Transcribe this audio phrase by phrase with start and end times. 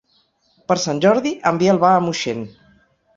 [0.71, 2.43] Per Sant Jordi en Biel va a Moixent.